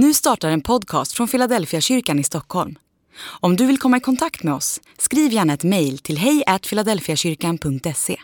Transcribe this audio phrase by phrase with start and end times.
[0.00, 2.78] Nu startar en podcast från Philadelphia kyrkan i Stockholm.
[3.20, 8.16] Om du vill komma i kontakt med oss, skriv gärna ett mejl till hejfiladelfiakyrkan.se.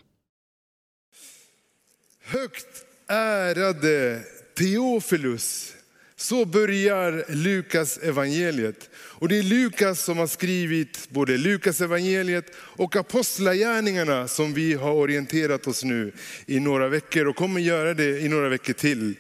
[2.25, 2.67] Högt
[3.09, 4.21] ärade
[4.59, 5.73] Teofilus.
[6.17, 8.91] Så börjar Lukas evangeliet.
[8.97, 14.93] Och det är Lukas som har skrivit både Lukas evangeliet och apostlagärningarna som vi har
[14.93, 16.13] orienterat oss nu
[16.47, 19.15] i några veckor och kommer göra det i några veckor till.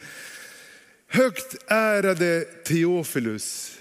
[1.08, 3.78] Högt ärade Teofilus.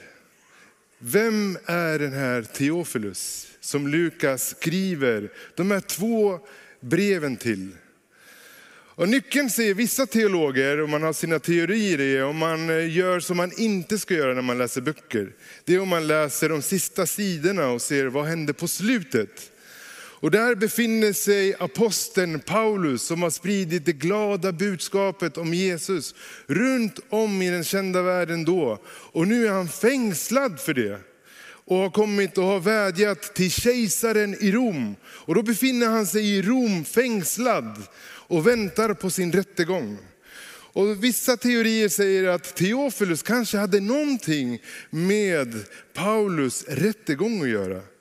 [0.99, 6.39] Vem är den här Teofilus som Lukas skriver de här två
[6.79, 7.71] breven till?
[8.95, 13.19] Och nyckeln säger vissa teologer, om man har sina teorier i om man eh, gör
[13.19, 15.33] som man inte ska göra när man läser böcker.
[15.65, 19.51] Det är om man läser de sista sidorna och ser vad hände på slutet.
[20.23, 26.15] Och där befinner sig aposteln Paulus som har spridit det glada budskapet om Jesus
[26.47, 28.81] runt om i den kända världen då.
[28.87, 30.99] Och nu är han fängslad för det
[31.65, 34.95] och har kommit och har vädjat till kejsaren i Rom.
[35.05, 39.97] Och då befinner han sig i Rom fängslad och väntar på sin rättegång.
[40.73, 47.92] Och vissa teorier säger att Teofilus kanske hade någonting med Paulus rättegång att göra.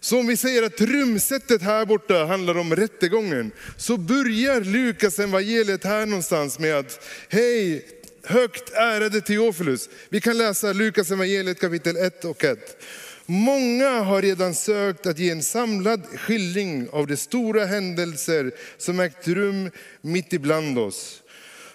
[0.00, 5.84] Så om vi säger att trumsetet här borta handlar om rättegången, så börjar Lukas evangeliet
[5.84, 7.86] här någonstans med att, hej
[8.28, 9.88] högt ärade Teofilus.
[10.08, 12.82] Vi kan läsa Lukas evangeliet kapitel 1 och 1.
[13.26, 19.28] Många har redan sökt att ge en samlad skildring av de stora händelser som ägt
[19.28, 21.22] rum mitt ibland oss.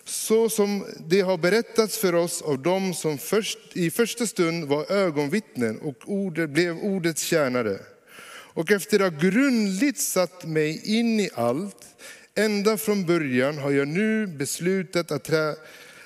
[0.06, 4.92] Så som det har berättats för oss av dem som först, i första stund var
[4.92, 7.80] ögonvittnen och ordet, blev ordets tjänare.
[8.54, 11.88] Och efter att ha grundligt satt mig in i allt,
[12.36, 15.56] ända från början har jag nu beslutat att, trä,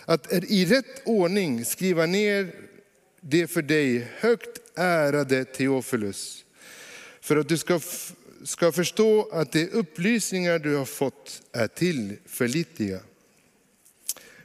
[0.06, 2.52] att i rätt ordning skriva ner
[3.22, 6.46] det för dig högt ärade Teofilus.
[7.22, 7.80] För att du ska,
[8.44, 13.00] ska förstå att de upplysningar du har fått är tillförlitliga.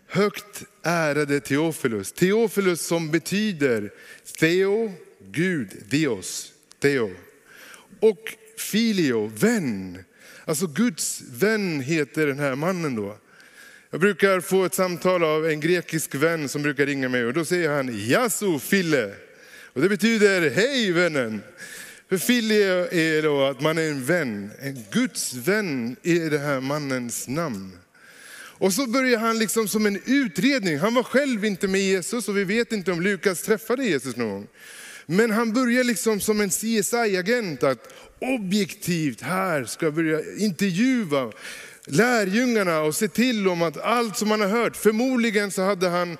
[0.06, 2.12] Högt ärade Teofilus.
[2.12, 3.93] Teofilus som betyder
[4.38, 4.93] Theo,
[5.31, 7.10] Gud, Dios, Theo.
[8.03, 10.05] Och filio, vän.
[10.45, 13.17] Alltså Guds vän heter den här mannen då.
[13.91, 17.45] Jag brukar få ett samtal av en grekisk vän som brukar ringa mig och då
[17.45, 19.15] säger han Yasu fille.
[19.73, 21.43] Och det betyder hej vännen.
[22.09, 26.61] För filio är då att man är en vän, en Guds vän är det här
[26.61, 27.79] mannens namn.
[28.34, 30.79] Och så börjar han liksom som en utredning.
[30.79, 34.31] Han var själv inte med Jesus och vi vet inte om Lukas träffade Jesus någon
[34.31, 34.49] gång.
[35.07, 41.33] Men han börjar liksom som en CSI-agent att objektivt här ska börja intervjua
[41.87, 46.19] lärjungarna och se till om att allt som man har hört, förmodligen så hade han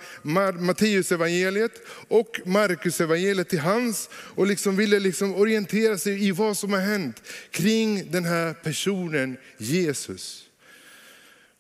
[0.59, 1.73] Matteus evangeliet
[2.09, 6.81] och Markus evangeliet till hands och liksom ville liksom orientera sig i vad som har
[6.81, 10.45] hänt kring den här personen Jesus.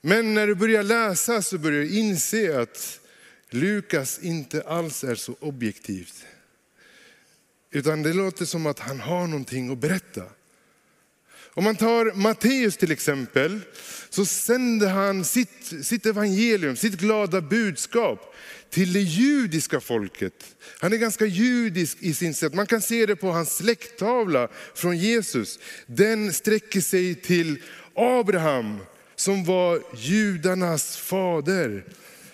[0.00, 3.00] Men när du börjar läsa så börjar du inse att
[3.50, 6.24] Lukas inte alls är så objektivt.
[7.72, 10.22] Utan det låter som att han har någonting att berätta.
[11.54, 13.60] Om man tar Matteus till exempel,
[14.10, 18.34] så sänder han sitt, sitt evangelium, sitt glada budskap
[18.70, 20.56] till det judiska folket.
[20.80, 22.54] Han är ganska judisk i sin sätt.
[22.54, 25.58] Man kan se det på hans släkttavla från Jesus.
[25.86, 27.62] Den sträcker sig till
[27.94, 28.78] Abraham
[29.16, 31.84] som var judarnas fader.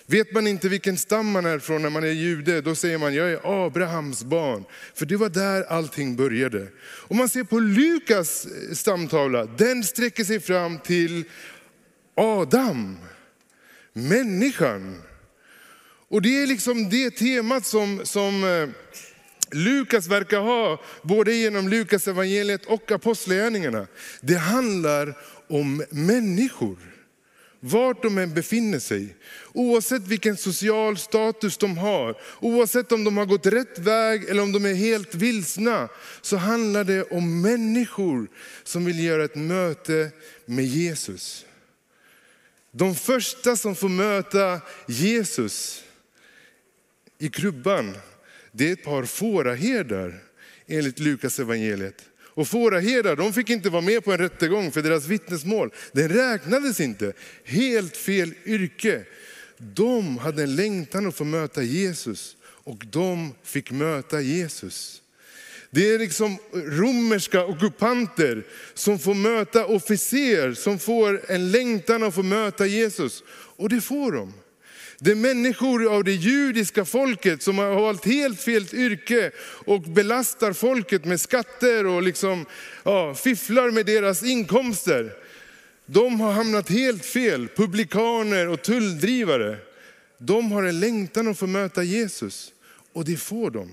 [0.09, 3.13] Vet man inte vilken stam man är från när man är jude, då säger man
[3.13, 4.63] jag är Abrahams barn.
[4.93, 6.67] För det var där allting började.
[6.81, 11.23] Om man ser på Lukas eh, stamtavla, den sträcker sig fram till
[12.15, 12.97] Adam,
[13.93, 15.01] människan.
[16.09, 18.69] Och det är liksom det temat som, som eh,
[19.51, 23.87] Lukas verkar ha, både genom Lukas evangeliet och apostlagärningarna.
[24.21, 26.77] Det handlar om människor.
[27.59, 29.15] Vart de än befinner sig,
[29.53, 34.51] oavsett vilken social status de har, oavsett om de har gått rätt väg eller om
[34.51, 35.89] de är helt vilsna,
[36.21, 38.27] så handlar det om människor
[38.63, 40.11] som vill göra ett möte
[40.45, 41.45] med Jesus.
[42.71, 45.83] De första som får möta Jesus
[47.17, 47.97] i krubban,
[48.51, 50.23] det är ett par fåraherdar
[50.67, 52.08] enligt Lukas evangeliet.
[52.39, 56.79] Och fåraherdar, de fick inte vara med på en rättegång för deras vittnesmål, den räknades
[56.79, 57.13] inte.
[57.43, 59.03] Helt fel yrke.
[59.57, 65.01] De hade en längtan att få möta Jesus och de fick möta Jesus.
[65.69, 68.43] Det är liksom romerska ockupanter
[68.73, 73.23] som får möta officer som får en längtan att få möta Jesus.
[73.29, 74.33] Och det får de.
[75.01, 80.53] Det är människor av det judiska folket som har valt helt fel yrke och belastar
[80.53, 82.45] folket med skatter och liksom,
[82.83, 85.13] ja, fifflar med deras inkomster.
[85.85, 89.57] De har hamnat helt fel, publikaner och tulldrivare.
[90.17, 92.53] De har en längtan att få möta Jesus
[92.93, 93.71] och det får de.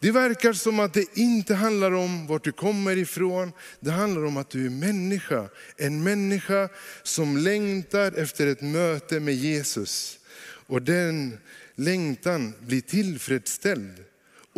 [0.00, 3.52] Det verkar som att det inte handlar om vart du kommer ifrån.
[3.80, 5.48] Det handlar om att du är människa.
[5.76, 6.68] En människa
[7.02, 10.18] som längtar efter ett möte med Jesus.
[10.66, 11.38] Och den
[11.74, 14.04] längtan blir tillfredsställd.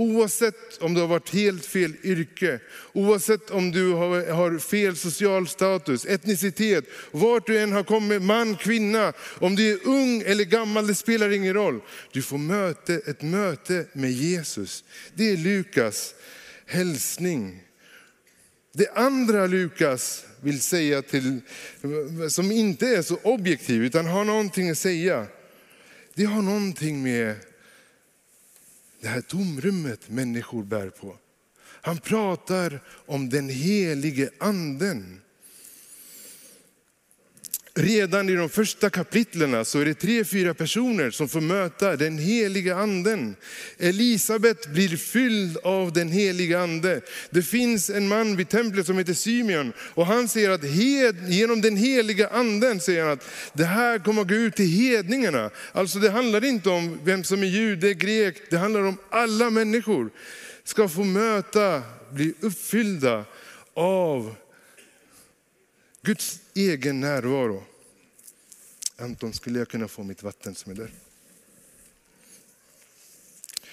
[0.01, 2.61] Oavsett om du har varit helt fel yrke,
[2.93, 9.13] oavsett om du har, fel social status, etnicitet, vart du än har kommit, man, kvinna,
[9.39, 11.81] om du är ung eller gammal, det spelar ingen roll.
[12.13, 14.85] Du får möte, ett möte med Jesus.
[15.15, 16.15] Det är Lukas
[16.67, 17.63] hälsning.
[18.73, 21.41] Det andra Lukas vill säga till,
[22.29, 25.27] som inte är så objektiv utan har någonting att säga,
[26.15, 27.35] det har någonting med
[29.01, 31.17] det här tomrummet människor bär på.
[31.83, 35.21] Han pratar om den helige anden.
[37.83, 42.19] Redan i de första kapitlen så är det tre, fyra personer som får möta den
[42.19, 43.37] heliga anden.
[43.79, 47.01] Elisabet blir fylld av den heliga ande.
[47.31, 50.65] Det finns en man vid templet som heter Symeon och han säger att
[51.29, 55.51] genom den heliga anden säger han att det här kommer att gå ut till hedningarna.
[55.73, 60.11] Alltså det handlar inte om vem som är jude, grek, det handlar om alla människor
[60.65, 61.83] ska få möta,
[62.13, 63.25] bli uppfyllda
[63.75, 64.35] av
[66.03, 67.70] Guds egen närvaro.
[69.01, 70.91] Anton, skulle jag kunna få mitt vatten som är där?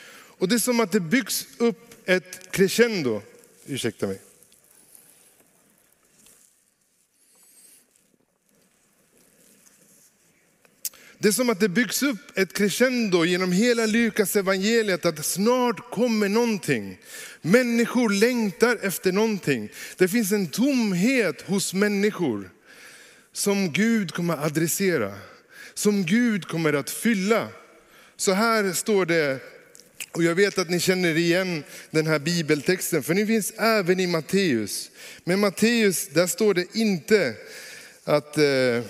[0.10, 3.22] Och det är som att det byggs upp ett crescendo,
[3.66, 4.22] ursäkta mig.
[11.20, 15.92] Det är som att det byggs upp ett crescendo genom hela Lukas evangeliet att snart
[15.92, 17.00] kommer någonting.
[17.42, 19.70] Människor längtar efter någonting.
[19.98, 22.52] Det finns en tomhet hos människor
[23.38, 25.14] som Gud kommer att adressera.
[25.74, 27.48] Som Gud kommer att fylla.
[28.16, 29.40] Så här står det,
[30.12, 34.08] och jag vet att ni känner igen den här bibeltexten, för den finns även i
[34.08, 34.92] Matteus.
[35.24, 37.34] Men Matteus, där står det inte
[38.04, 38.84] att eh,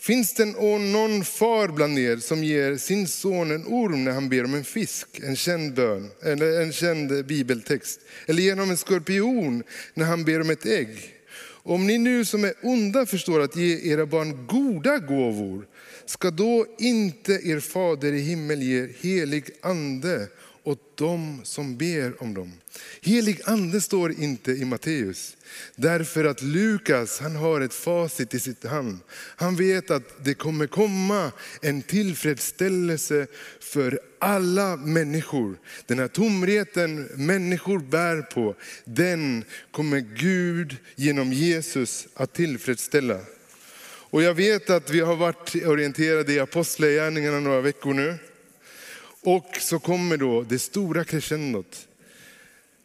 [0.00, 4.44] Finns det någon far bland er som ger sin son en orm när han ber
[4.44, 8.00] om en fisk, en känd bön, eller en känd bibeltext?
[8.26, 9.62] Eller ger honom en skorpion
[9.94, 11.14] när han ber om ett ägg?
[11.62, 15.66] Om ni nu som är onda förstår att ge era barn goda gåvor,
[16.06, 20.28] ska då inte er fader i himmel ge helig ande
[20.64, 22.52] åt dem som ber om dem.
[23.00, 25.36] Helig ande står inte i Matteus.
[25.76, 28.98] Därför att Lukas han har ett facit i sitt hand.
[29.36, 33.26] Han vet att det kommer komma en tillfredsställelse
[33.60, 35.58] för alla människor.
[35.86, 38.54] Den här tomheten människor bär på,
[38.84, 43.20] den kommer Gud genom Jesus att tillfredsställa.
[44.12, 48.18] Och jag vet att vi har varit orienterade i apostlagärningarna några veckor nu.
[49.22, 51.86] Och så kommer då det stora crescendot.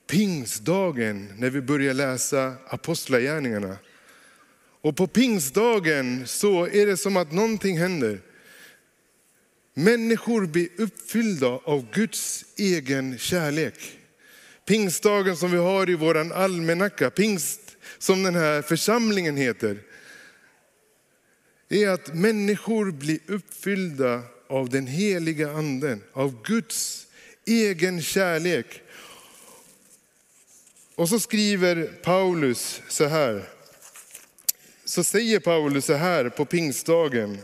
[0.08, 3.78] pingstdagen, när vi börjar läsa apostlagärningarna.
[4.82, 8.22] Och på pingstdagen så är det som att någonting händer.
[9.74, 14.00] Människor blir uppfyllda av Guds egen kärlek.
[14.66, 19.78] Pingstdagen som vi har i vår almanacka, pingst som den här församlingen heter,
[21.70, 27.08] är att människor blir uppfyllda av den heliga anden, av Guds
[27.46, 28.82] egen kärlek.
[30.96, 33.50] Och så skriver Paulus så här,
[34.86, 37.38] så säger Paulus så här på pingstdagen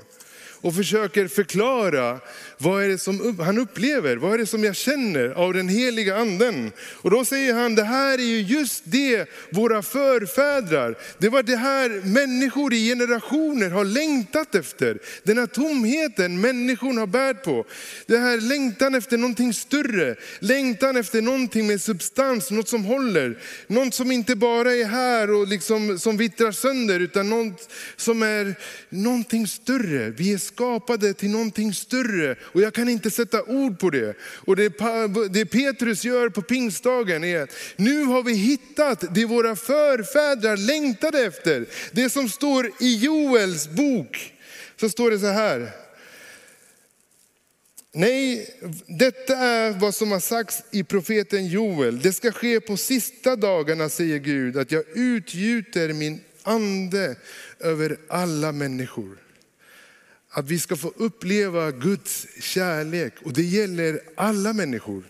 [0.61, 2.19] och försöker förklara
[2.57, 6.17] vad är det som han upplever, vad är det som jag känner av den heliga
[6.17, 6.71] anden.
[6.79, 11.55] Och då säger han, det här är ju just det våra förfäder, det var det
[11.55, 14.99] här människor i generationer har längtat efter.
[15.23, 17.65] Den här tomheten människorna har bärt på.
[18.05, 23.37] Det här längtan efter någonting större, längtan efter någonting med substans, något som håller.
[23.67, 28.55] Något som inte bara är här och liksom, som vittrar sönder, utan något som är
[28.89, 30.09] någonting större.
[30.09, 34.17] Vi är skapade till någonting större och jag kan inte sätta ord på det.
[34.21, 34.73] Och det,
[35.29, 41.19] det Petrus gör på pingstdagen är att nu har vi hittat det våra förfäder längtade
[41.19, 41.65] efter.
[41.91, 44.33] Det som står i Joels bok.
[44.79, 45.71] Så står det så här.
[47.93, 48.49] Nej,
[48.87, 51.99] detta är vad som har sagts i profeten Joel.
[51.99, 57.15] Det ska ske på sista dagarna, säger Gud, att jag utgjuter min ande
[57.59, 59.17] över alla människor.
[60.33, 65.03] Att vi ska få uppleva Guds kärlek och det gäller alla människor.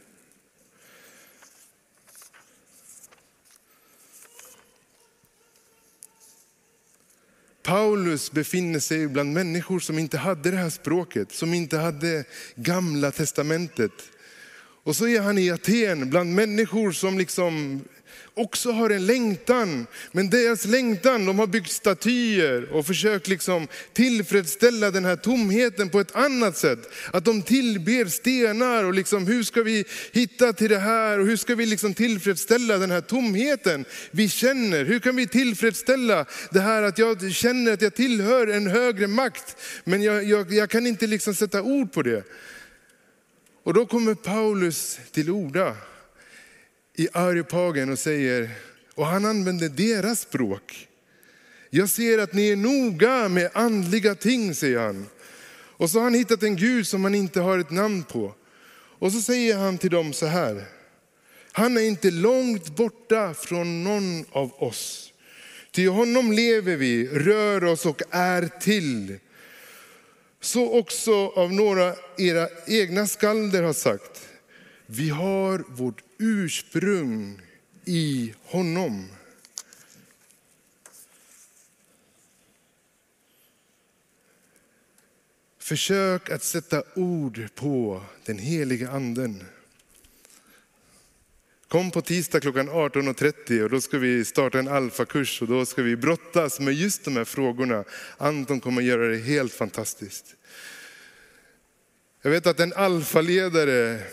[7.64, 12.24] Paulus befinner sig bland människor som inte hade det här språket, som inte hade
[12.56, 13.92] gamla testamentet.
[14.84, 17.82] Och så är han i Aten bland människor som liksom
[18.34, 19.88] också har en längtan.
[20.12, 26.00] Men deras längtan, de har byggt statyer och försökt liksom tillfredsställa den här tomheten på
[26.00, 26.80] ett annat sätt.
[27.14, 31.38] Att de tillber stenar och liksom, hur ska vi hitta till det här och hur
[31.38, 34.86] ska vi liksom tillfredsställa den här tomheten vi känner.
[34.86, 39.56] Hur kan vi tillfredsställa det här att jag känner att jag tillhör en högre makt
[39.84, 42.24] men jag, jag, jag kan inte liksom sätta ord på det.
[43.64, 45.76] Och då kommer Paulus till orda
[47.02, 48.50] i Areopagen och säger,
[48.96, 50.88] och han använder deras språk.
[51.70, 55.06] Jag ser att ni är noga med andliga ting, säger han.
[55.54, 58.34] Och så har han hittat en Gud som han inte har ett namn på.
[59.00, 60.66] Och så säger han till dem så här,
[61.52, 65.14] han är inte långt borta från någon av oss.
[65.72, 69.18] Till honom lever vi, rör oss och är till.
[70.42, 74.31] Så också av några era egna skalder har sagt,
[74.94, 77.42] vi har vårt ursprung
[77.86, 79.08] i honom.
[85.60, 89.44] Försök att sätta ord på den heliga anden.
[91.68, 95.82] Kom på tisdag klockan 18.30 och då ska vi starta en alfakurs och då ska
[95.82, 97.84] vi brottas med just de här frågorna.
[98.18, 100.36] Anton kommer göra det helt fantastiskt.
[102.22, 104.04] Jag vet att en alfaledare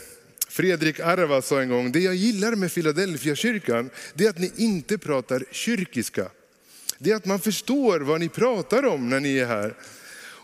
[0.49, 4.53] Fredrik Arva sa en gång, det jag gillar med Philadelphia kyrkan, det är att ni
[4.57, 6.29] inte pratar kyrkiska.
[6.99, 9.75] Det är att man förstår vad ni pratar om när ni är här.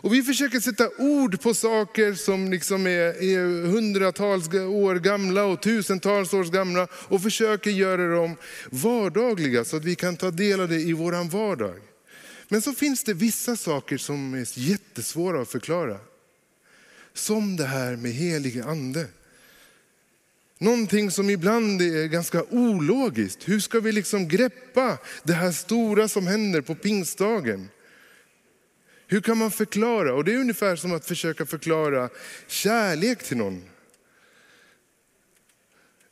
[0.05, 5.61] Och vi försöker sätta ord på saker som liksom är, är hundratals år gamla och
[5.61, 8.35] tusentals år gamla och försöker göra dem
[8.69, 11.75] vardagliga så att vi kan ta del av det i vår vardag.
[12.47, 15.97] Men så finns det vissa saker som är jättesvåra att förklara.
[17.13, 19.07] Som det här med helige ande.
[20.59, 23.47] Någonting som ibland är ganska ologiskt.
[23.49, 27.69] Hur ska vi liksom greppa det här stora som händer på pingstdagen?
[29.07, 30.13] Hur kan man förklara?
[30.13, 32.09] Och det är ungefär som att försöka förklara
[32.47, 33.63] kärlek till någon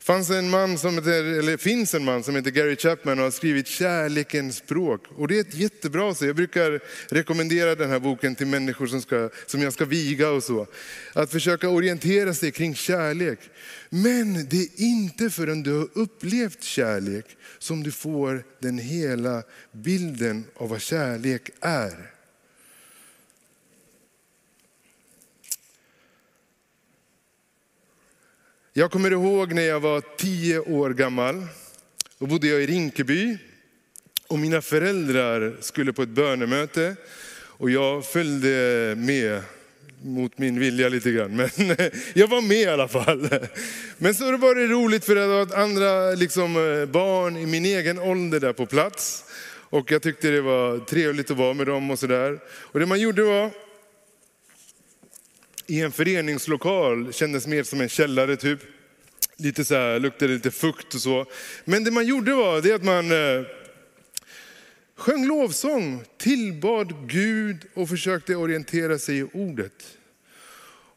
[0.04, 3.30] fanns en man som heter, eller finns en man som heter Gary Chapman och har
[3.30, 5.00] skrivit Kärlekens språk.
[5.16, 6.26] Och det är ett jättebra så.
[6.26, 6.80] Jag brukar
[7.14, 10.66] rekommendera den här boken till människor som, ska, som jag ska viga och så.
[11.12, 13.38] Att försöka orientera sig kring kärlek.
[13.88, 17.26] Men det är inte förrän du har upplevt kärlek
[17.58, 19.42] som du får den hela
[19.72, 22.13] bilden av vad kärlek är.
[28.76, 31.46] Jag kommer ihåg när jag var tio år gammal.
[32.18, 33.38] Då bodde jag i Rinkeby
[34.28, 36.96] och mina föräldrar skulle på ett bönemöte.
[37.34, 39.42] Och jag följde med
[40.02, 41.36] mot min vilja lite grann.
[41.36, 41.50] Men
[42.14, 43.28] jag var med i alla fall.
[43.98, 47.98] Men så var det roligt för det var andra liksom, eh, barn i min egen
[47.98, 49.24] ålder där på plats.
[49.70, 52.38] Och jag tyckte det var trevligt att vara med dem och sådär.
[52.48, 53.50] Och det man gjorde var,
[55.66, 58.60] i en föreningslokal, kändes mer som en källare typ.
[59.36, 61.26] Lite så här, luktade lite fukt och så.
[61.64, 63.46] Men det man gjorde var det att man eh,
[64.96, 69.98] sjöng lovsång, tillbad Gud och försökte orientera sig i ordet.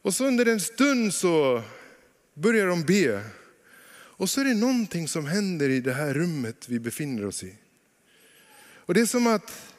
[0.02, 1.62] Och så under en stund så
[2.34, 3.24] börjar de be.
[3.90, 7.56] Och så är det någonting som händer i det här rummet vi befinner oss i.
[8.76, 9.74] Och det är som att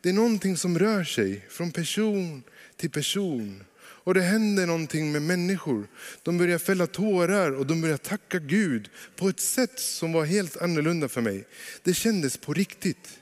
[0.00, 2.42] det är någonting som rör sig från person
[2.76, 3.64] till person.
[4.04, 5.86] Och det händer någonting med människor.
[6.22, 10.56] De börjar fälla tårar och de börjar tacka Gud på ett sätt som var helt
[10.56, 11.44] annorlunda för mig.
[11.82, 13.18] Det kändes på riktigt.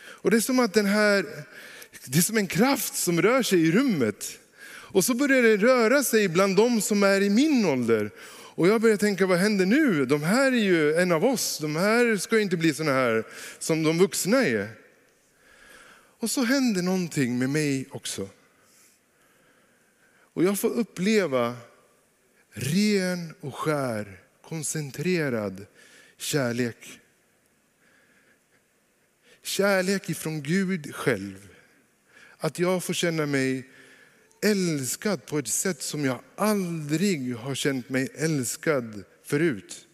[0.00, 1.26] Och det är som att den här,
[2.04, 4.38] det är som en kraft som rör sig i rummet.
[4.68, 8.10] Och så börjar det röra sig bland de som är i min ålder.
[8.54, 10.06] Och jag börjar tänka, vad händer nu?
[10.06, 11.58] De här är ju en av oss.
[11.58, 13.24] De här ska inte bli sådana här
[13.58, 14.68] som de vuxna är.
[16.20, 18.28] Och så händer någonting med mig också.
[20.38, 21.56] Och jag får uppleva
[22.50, 25.66] ren och skär, koncentrerad
[26.16, 27.00] kärlek.
[29.42, 31.48] Kärlek ifrån Gud själv.
[32.38, 33.68] Att jag får känna mig
[34.42, 39.86] älskad på ett sätt som jag aldrig har känt mig älskad förut.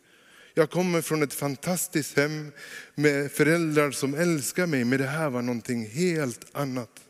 [0.54, 2.52] Jag kommer från ett fantastiskt hem
[2.94, 7.00] med föräldrar som älskar mig, men det här var någonting helt annat.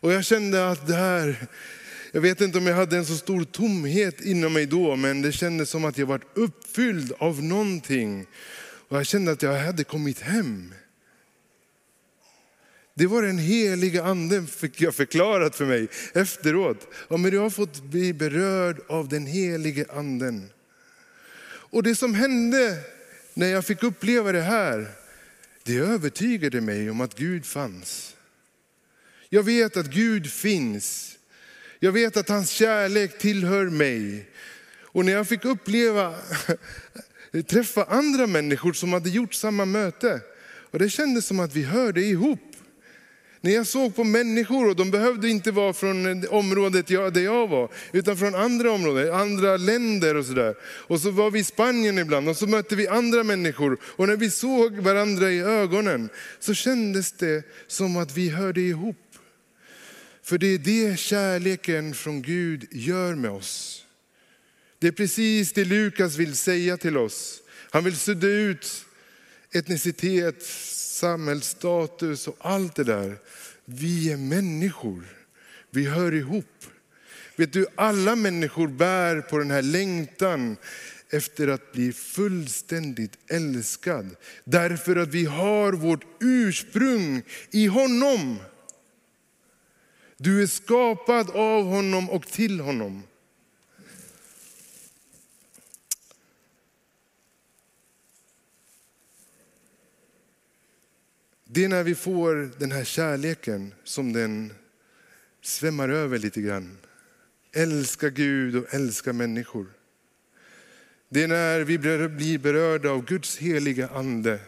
[0.00, 1.48] Och jag kände att det här,
[2.12, 5.32] jag vet inte om jag hade en så stor tomhet inom mig då, men det
[5.32, 8.26] kändes som att jag var uppfylld av någonting.
[8.88, 10.74] Och jag kände att jag hade kommit hem.
[12.94, 16.86] Det var den heliga anden, fick jag förklarat för mig efteråt.
[17.08, 20.50] Ja, men jag har fått bli berörd av den helige anden.
[21.70, 22.78] Och det som hände
[23.34, 24.90] när jag fick uppleva det här,
[25.62, 28.16] det övertygade mig om att Gud fanns.
[29.28, 31.17] Jag vet att Gud finns.
[31.80, 34.28] Jag vet att hans kärlek tillhör mig.
[34.82, 36.14] Och när jag fick uppleva,
[37.48, 40.20] träffa andra människor som hade gjort samma möte,
[40.70, 42.40] och det kändes som att vi hörde ihop.
[43.40, 47.70] När jag såg på människor, och de behövde inte vara från området där jag var,
[47.92, 50.54] utan från andra områden, andra länder och sådär.
[50.62, 53.78] Och så var vi i Spanien ibland och så mötte vi andra människor.
[53.82, 56.08] Och när vi såg varandra i ögonen
[56.38, 59.07] så kändes det som att vi hörde ihop.
[60.28, 63.84] För det är det kärleken från Gud gör med oss.
[64.78, 67.42] Det är precis det Lukas vill säga till oss.
[67.70, 68.84] Han vill sudda ut
[69.52, 73.16] etnicitet, samhällsstatus och allt det där.
[73.64, 75.04] Vi är människor.
[75.70, 76.64] Vi hör ihop.
[77.36, 80.56] Vet du, alla människor bär på den här längtan
[81.10, 84.16] efter att bli fullständigt älskad.
[84.44, 88.38] Därför att vi har vårt ursprung i honom.
[90.20, 93.02] Du är skapad av honom och till honom.
[101.44, 104.52] Det är när vi får den här kärleken som den
[105.42, 106.78] svämmar över lite grann.
[107.52, 109.66] Älska Gud och älska människor.
[111.08, 114.40] Det är när vi blir berörda av Guds heliga ande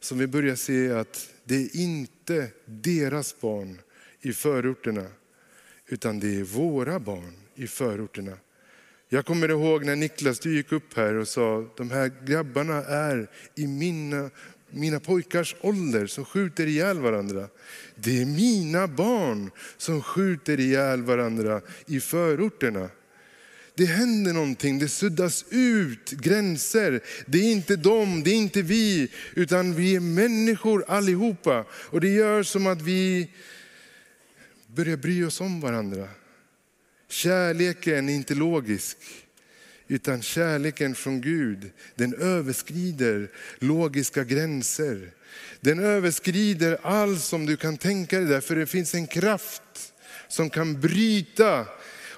[0.00, 3.80] som vi börjar se att det är inte deras barn
[4.24, 5.06] i förorterna,
[5.88, 8.36] utan det är våra barn i förorterna.
[9.08, 13.30] Jag kommer ihåg när Niklas, du gick upp här och sa, de här grabbarna är
[13.54, 14.30] i mina
[14.74, 17.48] mina pojkars ålder som skjuter ihjäl varandra.
[17.94, 22.88] Det är mina barn som skjuter ihjäl varandra i förorterna.
[23.76, 27.00] Det händer någonting, det suddas ut gränser.
[27.26, 31.64] Det är inte de, det är inte vi, utan vi är människor allihopa.
[31.72, 33.30] Och det gör som att vi
[34.74, 36.08] börja bry oss om varandra.
[37.08, 38.96] Kärleken är inte logisk.
[39.88, 45.10] Utan kärleken från Gud, den överskrider logiska gränser.
[45.60, 49.62] Den överskrider allt som du kan tänka dig, därför det finns en kraft
[50.28, 51.66] som kan bryta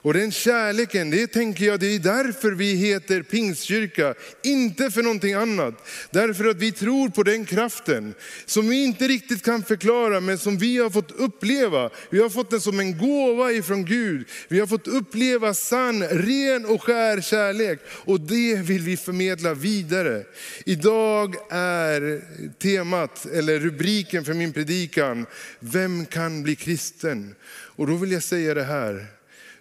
[0.07, 4.15] och den kärleken, det tänker jag, det är därför vi heter pingstkyrka.
[4.43, 5.75] Inte för någonting annat.
[6.11, 8.15] Därför att vi tror på den kraften
[8.45, 11.91] som vi inte riktigt kan förklara, men som vi har fått uppleva.
[12.11, 14.29] Vi har fått den som en gåva ifrån Gud.
[14.49, 17.81] Vi har fått uppleva sann, ren och skär kärlek.
[17.91, 20.23] Och det vill vi förmedla vidare.
[20.67, 22.23] Idag är
[22.59, 25.27] temat, eller rubriken för min predikan,
[25.61, 27.35] Vem kan bli kristen?
[27.49, 29.16] Och då vill jag säga det här,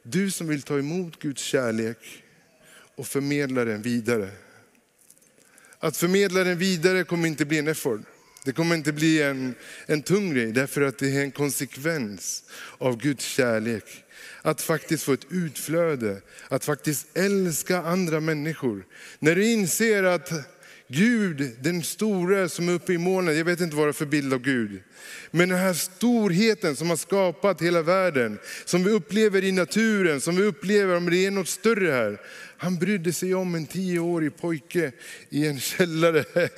[0.07, 1.97] du som vill ta emot Guds kärlek
[2.95, 4.29] och förmedla den vidare.
[5.79, 8.01] Att förmedla den vidare kommer inte bli en effort.
[8.45, 12.43] Det kommer inte bli en, en tung grej, därför att det är en konsekvens
[12.77, 14.03] av Guds kärlek.
[14.41, 18.85] Att faktiskt få ett utflöde, att faktiskt älska andra människor.
[19.19, 20.31] När du inser att
[20.88, 24.06] Gud, den store som är uppe i molnen, jag vet inte vad det är för
[24.06, 24.82] bild av Gud.
[25.32, 30.36] Men den här storheten som har skapat hela världen, som vi upplever i naturen, som
[30.36, 32.21] vi upplever om det är något större här.
[32.58, 34.91] Han brydde sig om en tioårig pojke
[35.30, 36.26] i en källare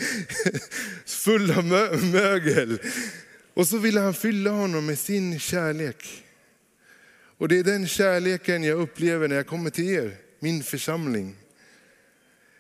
[1.06, 1.66] full av
[2.04, 2.80] mögel.
[3.54, 6.24] Och så ville han fylla honom med sin kärlek.
[7.38, 11.36] Och det är den kärleken jag upplever när jag kommer till er, min församling.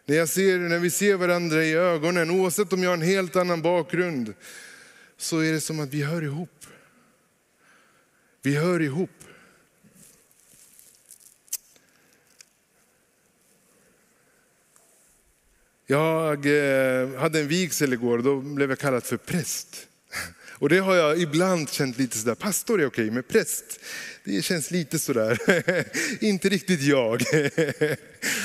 [0.10, 3.36] När, jag ser, när vi ser varandra i ögonen, oavsett om jag har en helt
[3.36, 4.34] annan bakgrund,
[5.18, 6.66] så är det som att vi hör ihop.
[8.42, 9.10] Vi hör ihop.
[15.86, 19.88] Jag eh, hade en vigsel igår och då blev jag kallad för präst.
[20.60, 23.80] Och det har jag ibland känt lite sådär, pastor är okej, men präst,
[24.24, 25.40] det känns lite sådär,
[26.24, 27.24] inte riktigt jag.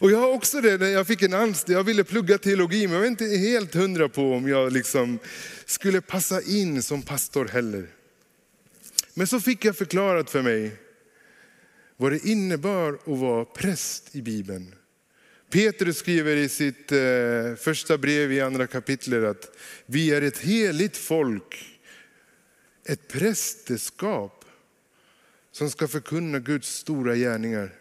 [0.00, 2.92] Och jag har också det, när jag fick en anställning, jag ville plugga teologi, men
[2.92, 5.18] jag var inte helt hundra på om jag liksom
[5.64, 7.86] skulle passa in som pastor heller.
[9.14, 10.76] Men så fick jag förklarat för mig
[11.96, 14.74] vad det innebar att vara präst i Bibeln.
[15.50, 20.96] Petrus skriver i sitt eh, första brev i andra kapitlet att vi är ett heligt
[20.96, 21.78] folk,
[22.84, 24.44] ett prästerskap
[25.52, 27.79] som ska förkunna Guds stora gärningar.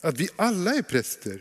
[0.00, 1.38] Att vi alla är präster.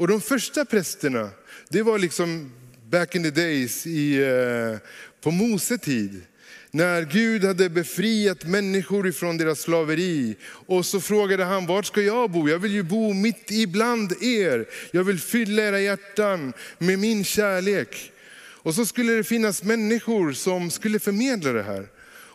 [0.00, 1.30] Och de första prästerna,
[1.68, 2.52] det var liksom
[2.90, 4.78] back in the days i, eh,
[5.20, 6.22] på Mose tid.
[6.70, 10.36] När Gud hade befriat människor ifrån deras slaveri.
[10.66, 12.48] Och så frågade han, vart ska jag bo?
[12.48, 14.66] Jag vill ju bo mitt ibland er.
[14.90, 18.12] Jag vill fylla era hjärtan med min kärlek.
[18.62, 21.86] Och så skulle det finnas människor som skulle förmedla det här.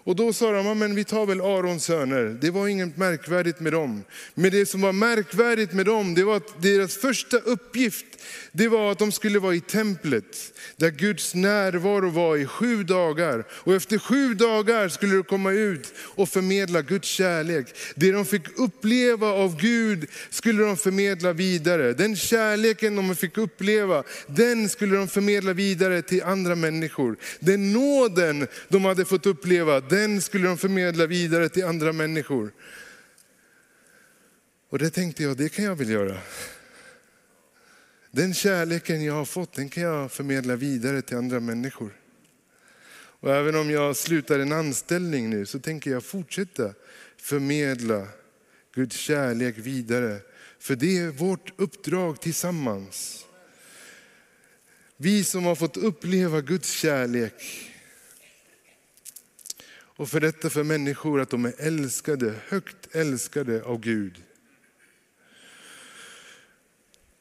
[0.06, 2.38] Och då sa de, men vi tar väl Arons söner.
[2.42, 4.04] Det var inget märkvärdigt med dem.
[4.34, 8.06] Men det som var märkvärdigt med dem, det var att deras första uppgift,
[8.52, 10.54] det var att de skulle vara i templet.
[10.78, 13.44] Där Guds närvaro var i sju dagar.
[13.50, 17.68] Och efter sju dagar skulle de komma ut och förmedla Guds kärlek.
[17.96, 21.94] Det de fick uppleva av Gud skulle de förmedla vidare.
[21.94, 27.18] Den kärleken de fick uppleva, den skulle de förmedla vidare till andra människor.
[27.40, 32.54] Den nåden de hade fått uppleva, den skulle de förmedla vidare till andra människor.
[34.70, 36.18] Och det tänkte jag, det kan jag väl göra.
[38.12, 42.00] Den kärleken jag har fått, den kan jag förmedla vidare till andra människor.
[43.20, 46.74] Och även om jag slutar en anställning nu så tänker jag fortsätta
[47.18, 48.08] förmedla
[48.74, 50.20] Guds kärlek vidare.
[50.60, 53.26] För det är vårt uppdrag tillsammans.
[54.98, 57.72] Vi som har fått uppleva Guds kärlek
[59.96, 64.14] och för detta för människor att de är älskade, högt älskade av Gud.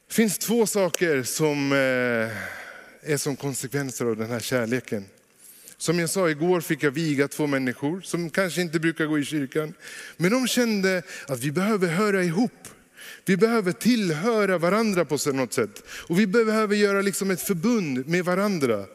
[0.07, 1.77] Det finns två saker som eh,
[3.11, 5.05] är som konsekvenser av den här kärleken.
[5.77, 9.25] Som jag sa igår fick jag viga två människor som kanske inte brukar gå i
[9.25, 9.73] kyrkan.
[10.17, 12.67] Men de kände att vi behöver höra ihop.
[13.25, 15.83] Vi behöver tillhöra varandra på något sätt.
[15.89, 18.85] Och vi behöver göra liksom ett förbund med varandra.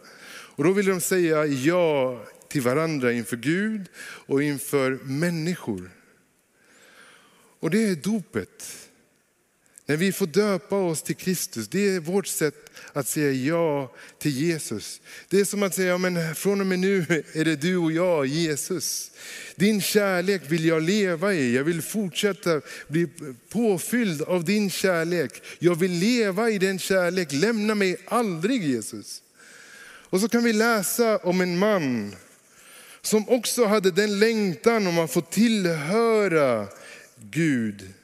[0.56, 5.90] Och då vill de säga ja till varandra inför Gud och inför människor.
[7.60, 8.76] Och det är dopet.
[9.86, 14.30] När vi får döpa oss till Kristus, det är vårt sätt att säga ja till
[14.30, 15.00] Jesus.
[15.28, 18.26] Det är som att säga, men från och med nu är det du och jag,
[18.26, 19.10] Jesus.
[19.56, 23.08] Din kärlek vill jag leva i, jag vill fortsätta bli
[23.48, 25.42] påfylld av din kärlek.
[25.58, 29.22] Jag vill leva i den kärlek, lämna mig aldrig Jesus.
[29.82, 32.16] Och så kan vi läsa om en man
[33.02, 36.68] som också hade den längtan om att få tillhöra
[37.16, 37.94] Gud.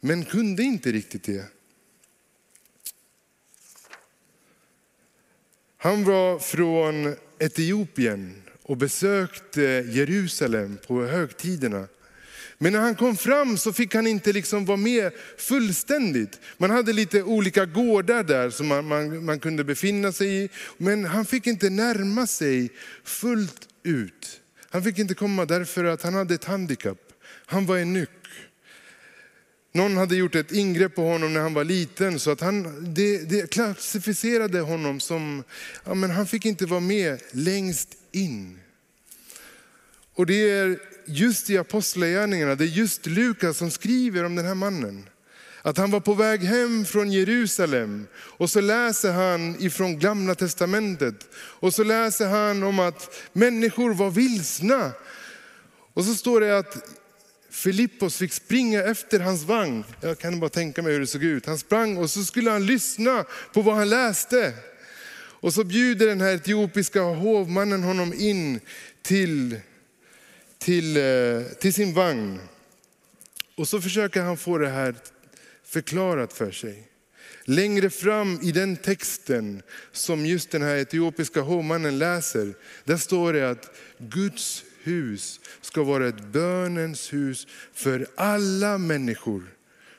[0.00, 1.44] Men kunde inte riktigt det.
[5.76, 11.86] Han var från Etiopien och besökte Jerusalem på högtiderna.
[12.58, 16.40] Men när han kom fram så fick han inte liksom vara med fullständigt.
[16.56, 20.48] Man hade lite olika gårdar där som man, man, man kunde befinna sig i.
[20.76, 22.70] Men han fick inte närma sig
[23.04, 24.40] fullt ut.
[24.70, 26.98] Han fick inte komma därför att han hade ett handikapp.
[27.46, 28.10] Han var en nyck.
[29.72, 33.18] Någon hade gjort ett ingrepp på honom när han var liten så att han, det,
[33.30, 35.44] det klassificerade honom som,
[35.84, 38.58] ja, men han fick inte vara med längst in.
[40.14, 44.54] Och det är just i Apostlagärningarna, det är just Lukas som skriver om den här
[44.54, 45.08] mannen.
[45.62, 51.28] Att han var på väg hem från Jerusalem och så läser han ifrån gamla testamentet.
[51.34, 54.92] Och så läser han om att människor var vilsna.
[55.94, 56.98] Och så står det att
[57.50, 59.84] Filippos fick springa efter hans vagn.
[60.00, 61.46] Jag kan bara tänka mig hur det såg ut.
[61.46, 64.52] Han sprang och så skulle han lyssna på vad han läste.
[65.40, 68.60] Och så bjuder den här etiopiska hovmannen honom in
[69.02, 69.60] till,
[70.58, 72.40] till, eh, till sin vagn.
[73.54, 74.94] Och så försöker han få det här
[75.64, 76.88] förklarat för sig.
[77.44, 83.50] Längre fram i den texten som just den här etiopiska hovmannen läser, där står det
[83.50, 89.42] att Guds hus ska vara ett bönens hus för alla människor.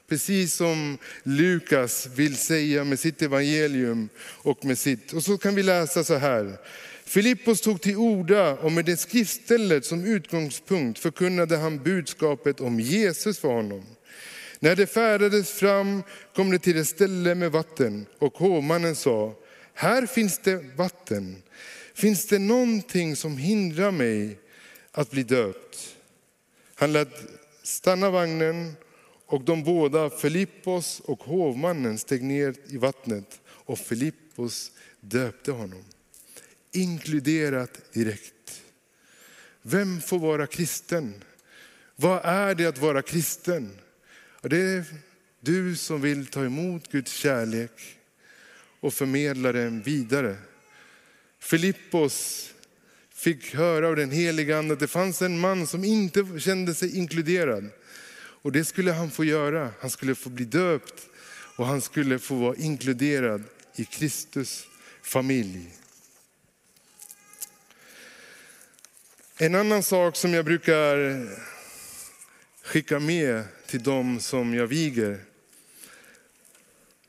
[0.09, 5.13] Precis som Lukas vill säga med sitt evangelium och med sitt.
[5.13, 6.57] Och så kan vi läsa så här.
[7.09, 13.39] Filippos tog till orda och med det skriftstället som utgångspunkt förkunnade han budskapet om Jesus
[13.39, 13.85] för honom.
[14.59, 16.03] När det färdades fram
[16.35, 19.33] kom det till ett ställe med vatten och hovmannen sa,
[19.73, 21.43] här finns det vatten.
[21.93, 24.39] Finns det någonting som hindrar mig
[24.91, 25.95] att bli döpt?
[26.75, 27.13] Han lät
[27.63, 28.73] stanna vagnen
[29.25, 35.83] och de båda, Filippos och hovmannen, steg ner i vattnet och Filippos döpte honom.
[36.71, 38.61] Inkluderat direkt.
[39.61, 41.23] Vem får vara kristen?
[41.95, 43.77] Vad är det att vara kristen?
[44.41, 44.85] Det är
[45.39, 47.71] du som vill ta emot Guds kärlek
[48.79, 50.37] och förmedla den vidare.
[51.39, 52.49] Filippos
[53.13, 56.97] fick höra av den heliga ande att det fanns en man som inte kände sig
[56.97, 57.69] inkluderad.
[58.41, 59.71] Och det skulle han få göra.
[59.79, 61.07] Han skulle få bli döpt
[61.55, 63.43] och han skulle få vara inkluderad
[63.75, 64.67] i Kristus
[65.01, 65.73] familj.
[69.41, 71.27] En annan sak som jag brukar
[72.63, 75.19] skicka med till dem som jag viger,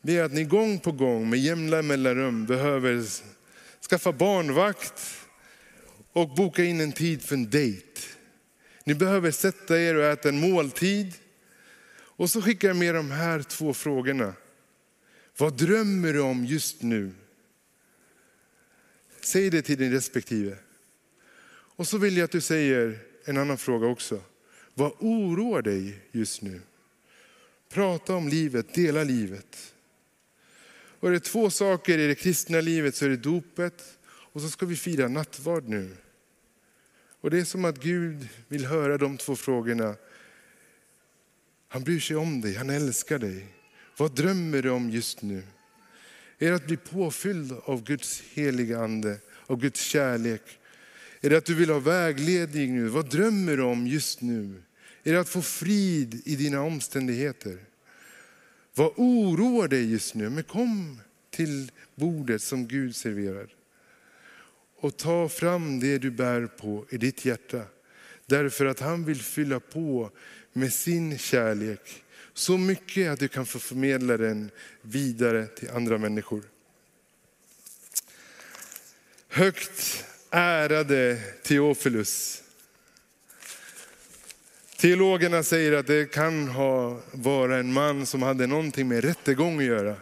[0.03, 3.05] det är att ni gång på gång med jämna mellanrum behöver
[3.91, 5.27] skaffa barnvakt
[6.13, 8.01] och boka in en tid för en dejt.
[8.85, 11.15] Ni behöver sätta er och äta en måltid.
[11.93, 14.35] Och så skickar jag med de här två frågorna.
[15.37, 17.13] Vad drömmer du om just nu?
[19.21, 20.57] Säg det till din respektive.
[21.81, 24.21] Och så vill jag att du säger en annan fråga också.
[24.75, 26.61] Vad oroar dig just nu?
[27.69, 29.75] Prata om livet, dela livet.
[30.73, 34.49] Och är det två saker i det kristna livet så är det dopet och så
[34.49, 35.97] ska vi fira nattvard nu.
[37.21, 39.95] Och det är som att Gud vill höra de två frågorna.
[41.69, 43.47] Han bryr sig om dig, han älskar dig.
[43.97, 45.43] Vad drömmer du om just nu?
[46.39, 50.60] Är det att bli påfylld av Guds heliga ande, av Guds kärlek?
[51.21, 52.89] Är det att du vill ha vägledning nu?
[52.89, 54.63] Vad drömmer du om just nu?
[55.03, 57.59] Är det att få frid i dina omständigheter?
[58.75, 60.31] Vad oroar dig just nu?
[60.31, 63.49] Men kom till bordet som Gud serverar.
[64.77, 67.63] Och ta fram det du bär på i ditt hjärta.
[68.27, 70.11] Därför att han vill fylla på
[70.53, 72.03] med sin kärlek.
[72.35, 74.51] Så mycket att du kan få förmedla den
[74.83, 76.43] vidare till andra människor.
[79.29, 82.43] Högt ärade Teofilus.
[84.77, 89.65] Teologerna säger att det kan ha vara en man som hade någonting med rättegång att
[89.65, 89.97] göra.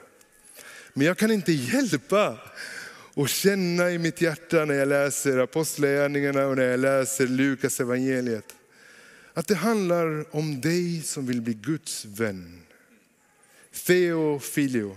[0.93, 2.39] Men jag kan inte hjälpa
[3.17, 8.55] att känna i mitt hjärta när jag läser Apostlagärningarna och när jag läser Lukas evangeliet.
[9.35, 12.63] Att det handlar om dig som vill bli Guds vän.
[13.87, 14.97] Theofilio.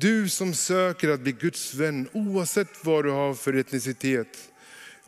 [0.00, 4.50] Du som söker att bli Guds vän oavsett vad du har för etnicitet.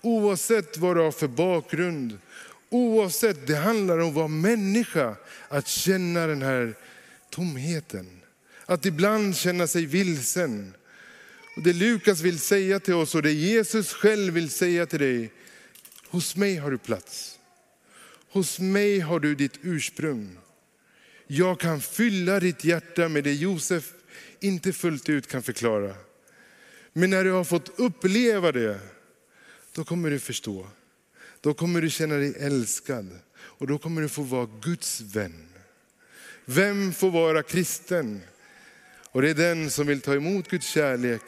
[0.01, 2.19] Oavsett vad du har för bakgrund.
[2.71, 5.17] Oavsett, det handlar om att vara människa.
[5.49, 6.75] Att känna den här
[7.31, 8.21] tomheten.
[8.67, 10.75] Att ibland känna sig vilsen.
[11.57, 15.33] Och det Lukas vill säga till oss och det Jesus själv vill säga till dig.
[16.09, 17.39] Hos mig har du plats.
[18.31, 20.37] Hos mig har du ditt ursprung.
[21.27, 23.93] Jag kan fylla ditt hjärta med det Josef
[24.45, 25.95] inte fullt ut kan förklara.
[26.93, 28.81] Men när du har fått uppleva det,
[29.73, 30.67] då kommer du förstå.
[31.41, 35.49] Då kommer du känna dig älskad och då kommer du få vara Guds vän.
[36.45, 38.21] Vem får vara kristen?
[39.11, 41.23] Och det är den som vill ta emot Guds kärlek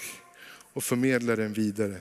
[0.73, 2.01] och förmedla den vidare.